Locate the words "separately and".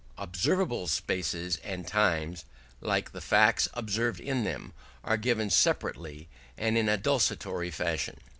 5.51-6.75